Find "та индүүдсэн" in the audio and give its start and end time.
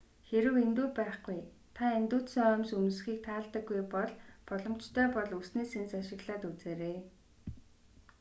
1.75-2.43